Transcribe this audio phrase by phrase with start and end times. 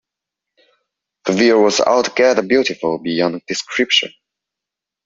[1.27, 4.11] The view was altogether beautiful beyond description.